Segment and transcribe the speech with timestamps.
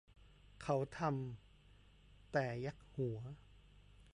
[0.63, 3.19] เขาทำ แต่ยักหัว